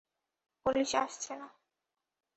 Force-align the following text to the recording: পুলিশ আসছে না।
পুলিশ 0.65 0.91
আসছে 0.95 1.33
না। 1.35 1.47